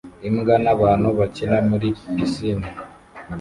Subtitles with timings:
[0.27, 2.67] Imbwa n'abantu bakina muri pisine